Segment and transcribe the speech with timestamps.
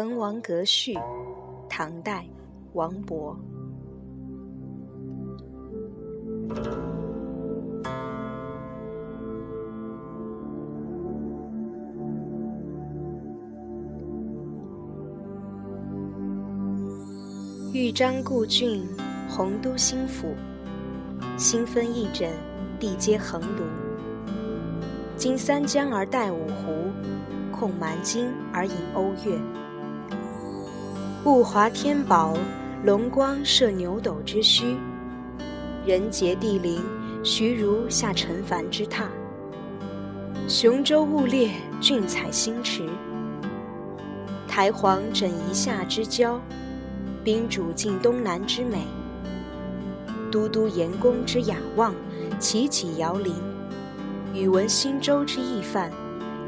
[0.00, 0.96] 滕王阁序，
[1.68, 2.24] 唐代，
[2.74, 3.34] 王勃。
[17.72, 18.86] 豫章故郡，
[19.28, 20.32] 洪都新府。
[21.36, 22.28] 新分翼轸，
[22.78, 23.64] 地接衡庐。
[25.16, 26.84] 襟三江而带五湖，
[27.50, 29.36] 控蛮荆而引瓯越。
[31.24, 32.38] 物华天宝，
[32.84, 34.76] 龙光射牛斗之墟；
[35.84, 36.80] 人杰地灵，
[37.24, 39.06] 徐如下陈蕃之榻。
[40.46, 41.50] 雄州雾列，
[41.80, 42.84] 俊采星驰；
[44.46, 46.40] 台隍枕夷夏之交，
[47.24, 48.84] 宾主尽东南之美。
[50.30, 51.92] 都督阎公之雅望，
[52.38, 53.32] 齐己遥临；
[54.32, 55.90] 宇文新州之懿范，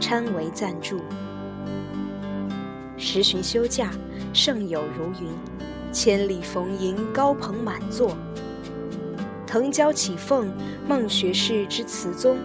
[0.00, 1.00] 参为赞助。
[3.00, 3.90] 时旬休假，
[4.34, 5.32] 胜友如云；
[5.90, 8.14] 千里逢迎，高朋满座。
[9.46, 10.52] 腾蛟起凤，
[10.86, 12.36] 孟学士之词宗；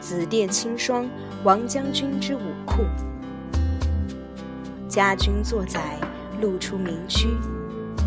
[0.00, 1.06] 紫殿青霜，
[1.44, 2.82] 王将军之武库。
[4.88, 5.98] 家君作宰，
[6.40, 7.28] 路出名区；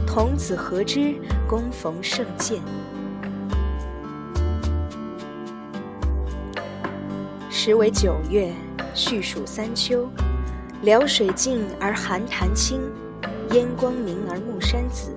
[0.08, 1.14] 童子何知，
[1.48, 2.60] 恭逢圣饯。
[7.52, 8.52] 时为九月，
[8.96, 10.10] 序属三秋。
[10.84, 12.80] 辽水静而寒潭清，
[13.52, 15.12] 烟光明而暮山紫。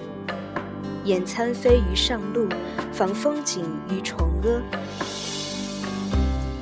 [1.05, 2.49] 俨参飞于上路，
[2.93, 4.63] 访风景于崇阿。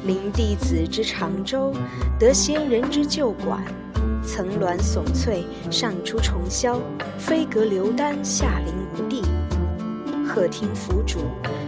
[0.04, 1.72] 临帝子之长洲，
[2.18, 3.62] 得仙人之旧馆。
[4.24, 6.80] 层峦耸翠，上出重霄；
[7.18, 9.22] 飞阁流丹，下临无地。
[10.26, 11.18] 鹤汀凫渚，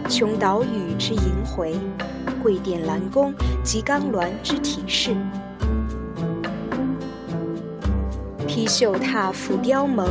[0.09, 1.73] 穷岛屿之萦回；
[2.43, 5.15] 桂殿兰宫，及冈峦之体势。
[8.51, 10.09] 披绣踏浮雕甍，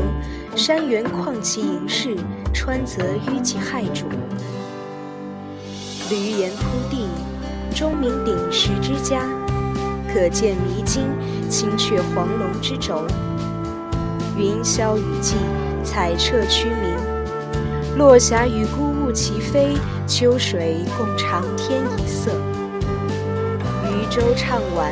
[0.57, 2.17] 山原旷其盈视，
[2.55, 4.05] 川泽纡其骇瞩。
[6.09, 7.07] 闾阎扑地，
[7.75, 9.19] 钟鸣鼎食之家；
[10.11, 11.03] 可见弥津，
[11.51, 13.05] 青雀黄龙之轴。
[14.39, 15.35] 云霄雨霁，
[15.85, 16.97] 彩彻区明；
[17.99, 19.75] 落霞与孤鹜齐飞，
[20.07, 22.31] 秋水共长天一色。
[23.85, 24.91] 渔舟唱晚，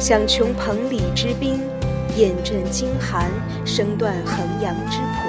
[0.00, 1.60] 响穷彭蠡之滨。
[2.16, 3.30] 雁阵惊寒，
[3.66, 5.28] 声断衡阳之浦。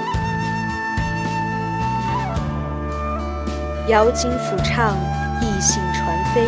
[3.90, 4.96] 瑶金抚唱，
[5.42, 6.48] 逸兴传飞。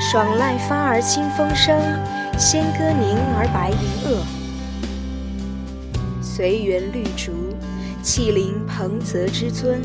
[0.00, 1.76] 爽籁发而清风生，
[2.38, 4.22] 仙歌凝而白云遏。
[6.22, 7.32] 随园绿竹，
[8.04, 9.80] 气凌彭泽之尊；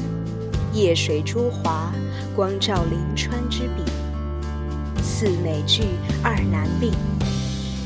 [0.74, 1.92] 夜水朱华，
[2.36, 3.84] 光照临川之笔。
[5.02, 5.86] 四美具，
[6.22, 6.92] 二难并。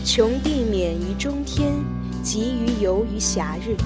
[0.05, 1.71] 穷地免于中天，
[2.21, 3.77] 极于游于暇日。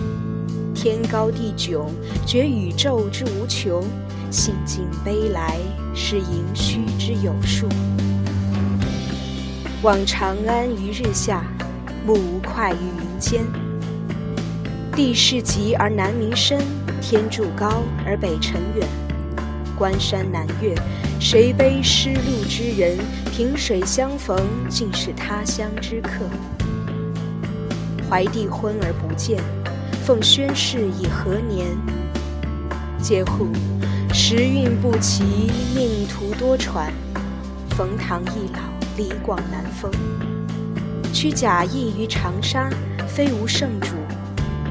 [0.74, 1.86] 天高地迥，
[2.26, 3.84] 觉宇宙之无穷；
[4.32, 5.58] 兴尽悲来，
[5.94, 7.68] 是盈虚之有数。
[9.84, 11.46] 望长安于日下，
[12.04, 13.46] 目无快于云间。
[14.96, 16.60] 地势极而南溟深，
[17.00, 18.88] 天柱高而北辰远。
[19.78, 20.74] 关山难越，
[21.20, 22.98] 谁悲失路之人？
[23.32, 24.36] 萍水相逢，
[24.68, 26.26] 尽是他乡之客。
[28.10, 29.40] 怀帝昏而不见，
[30.04, 31.68] 奉宣室以何年？
[33.00, 33.50] 嗟乎！
[34.12, 35.24] 时运不齐，
[35.76, 36.90] 命途多舛。
[37.70, 38.60] 冯唐易老，
[38.98, 39.92] 李广难封。
[41.14, 42.70] 屈贾谊于长沙，
[43.08, 43.90] 非无圣主；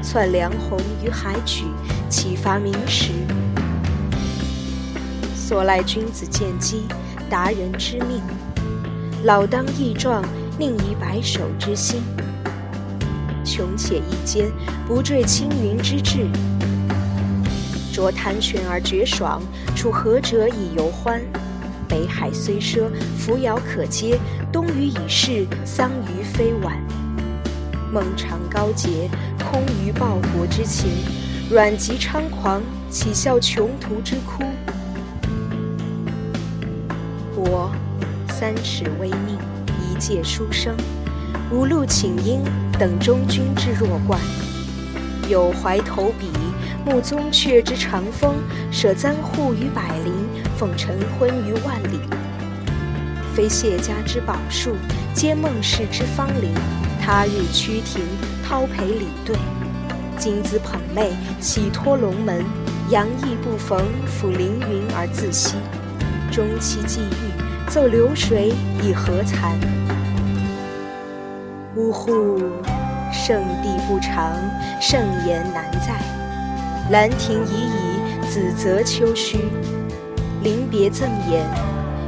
[0.03, 1.63] 窜梁鸿于海曲，
[2.09, 3.11] 岂乏明时？
[5.47, 6.83] 所赖君子见机，
[7.29, 8.21] 达人知命。
[9.23, 10.21] 老当益壮，
[10.59, 12.01] 宁移白首之心？
[13.45, 14.51] 穷且益坚，
[14.85, 16.27] 不坠青云之志。
[17.93, 19.41] 濯贪泉而觉爽，
[19.73, 21.21] 处涸辙以犹欢。
[21.87, 24.17] 北海虽赊，扶摇可接；
[24.51, 26.77] 东隅已逝，桑榆非晚。
[27.93, 29.09] 孟尝高洁，
[29.49, 30.89] 空余报国之情；
[31.49, 34.43] 阮籍猖狂，岂效穷途之哭？
[38.47, 39.37] 三尺微命，
[39.81, 40.73] 一介书生，
[41.51, 42.39] 无路请缨，
[42.79, 44.17] 等中君之弱冠。
[45.27, 46.31] 有怀投笔，
[46.85, 48.35] 慕宗悫之长风，
[48.71, 50.13] 舍簪笏于百龄，
[50.57, 51.99] 奉晨昏于万里。
[53.35, 54.77] 非谢家之宝树，
[55.13, 56.53] 皆孟氏之芳邻。
[57.01, 58.01] 他日趋庭，
[58.49, 59.35] 叨陪鲤对；
[60.17, 61.09] 今兹捧袂，
[61.41, 62.45] 喜托龙门。
[62.91, 65.57] 杨意不逢，抚凌云而自惜。
[66.31, 69.51] 终期既遇，奏流水以何惭？
[71.75, 72.39] 呜呼！
[73.11, 74.33] 圣地不长，
[74.79, 75.99] 盛言难在。
[76.91, 77.99] 兰亭已矣，
[78.31, 79.49] 梓泽秋虚。
[80.41, 81.45] 临别赠言，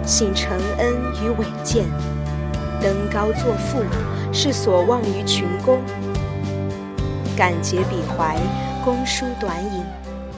[0.06, 1.86] 幸承恩于伟饯。
[2.82, 3.84] 登高作赋，
[4.32, 5.82] 是所望于群公。
[7.36, 8.38] 感竭笔怀，
[8.86, 9.84] 公书短引，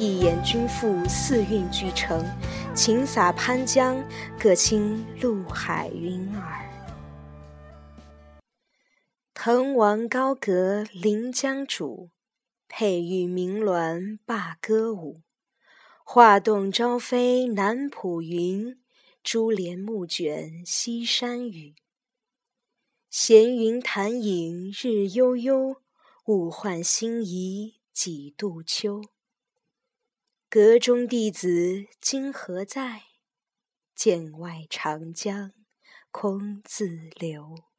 [0.02, 2.26] 一言均赋，四韵俱成。
[2.74, 4.04] 晴洒潘江，
[4.40, 6.68] 各倾陆海云耳。
[9.36, 12.10] 滕王高阁临江渚，
[12.68, 15.22] 佩玉鸣鸾罢歌舞。
[16.04, 18.82] 画栋朝飞南浦云，
[19.22, 21.76] 珠帘暮卷西山雨。
[23.12, 25.76] 闲云潭影日悠悠，
[26.26, 29.04] 物换星移几度秋。
[30.54, 33.04] 阁中弟子今何在？
[33.96, 35.54] 剑外长江
[36.12, 37.71] 空自流。